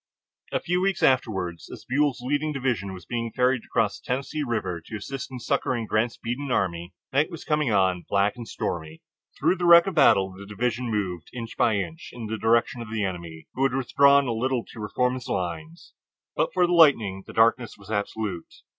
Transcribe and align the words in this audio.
A 0.51 0.59
few 0.59 0.81
weeks 0.81 1.03
afterward, 1.03 1.59
as 1.71 1.85
Buell's 1.87 2.21
leading 2.23 2.51
division 2.51 2.91
was 2.91 3.05
being 3.05 3.31
ferried 3.35 3.61
over 3.71 3.87
the 3.87 3.99
Tennessee 4.03 4.41
River 4.41 4.81
to 4.87 4.95
assist 4.95 5.31
in 5.31 5.37
succoring 5.37 5.85
Grant's 5.85 6.17
beaten 6.17 6.49
army, 6.49 6.95
night 7.13 7.29
was 7.29 7.43
coming 7.45 7.71
on, 7.71 8.05
black 8.09 8.35
and 8.35 8.47
stormy. 8.47 9.03
Through 9.39 9.57
the 9.57 9.65
wreck 9.67 9.85
of 9.85 9.93
battle 9.93 10.33
the 10.35 10.47
division 10.47 10.89
moved, 10.89 11.29
inch 11.35 11.55
by 11.55 11.75
inch, 11.75 12.09
in 12.13 12.25
the 12.25 12.39
direction 12.39 12.81
of 12.81 12.89
the 12.91 13.03
enemy, 13.05 13.47
who 13.53 13.61
had 13.61 13.75
withdrawn 13.75 14.25
a 14.25 14.33
little 14.33 14.65
to 14.73 14.79
reform 14.79 15.13
his 15.13 15.27
lines. 15.27 15.93
But 16.35 16.51
for 16.51 16.65
the 16.65 16.73
lightning 16.73 17.23
the 17.27 17.33
darkness 17.33 17.77
was 17.77 17.91
absolute. 17.91 18.51